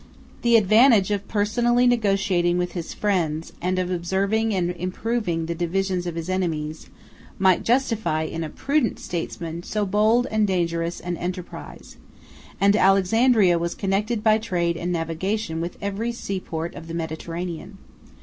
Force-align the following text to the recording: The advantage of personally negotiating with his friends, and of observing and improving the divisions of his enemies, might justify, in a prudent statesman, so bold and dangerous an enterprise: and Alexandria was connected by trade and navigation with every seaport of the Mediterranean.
The 0.41 0.55
advantage 0.55 1.11
of 1.11 1.27
personally 1.27 1.85
negotiating 1.85 2.57
with 2.57 2.71
his 2.71 2.91
friends, 2.91 3.53
and 3.61 3.77
of 3.77 3.91
observing 3.91 4.51
and 4.51 4.71
improving 4.71 5.45
the 5.45 5.53
divisions 5.53 6.07
of 6.07 6.15
his 6.15 6.27
enemies, 6.27 6.89
might 7.37 7.61
justify, 7.61 8.23
in 8.23 8.43
a 8.43 8.49
prudent 8.49 8.97
statesman, 8.97 9.61
so 9.61 9.85
bold 9.85 10.25
and 10.31 10.47
dangerous 10.47 11.01
an 11.01 11.17
enterprise: 11.17 11.97
and 12.59 12.75
Alexandria 12.75 13.59
was 13.59 13.75
connected 13.75 14.23
by 14.23 14.39
trade 14.39 14.75
and 14.75 14.91
navigation 14.91 15.61
with 15.61 15.77
every 15.83 16.11
seaport 16.11 16.73
of 16.73 16.87
the 16.87 16.95
Mediterranean. 16.95 17.77